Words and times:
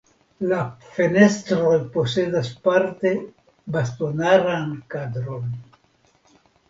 La 0.51 0.59
fenestroj 0.93 1.73
posedas 1.97 2.49
parte 2.69 3.13
bastonaran 3.77 4.73
kadron. 4.95 5.53